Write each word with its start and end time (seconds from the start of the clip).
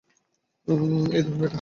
এই 0.67 1.21
ধর 1.23 1.33
ব্যাটা। 1.33 1.49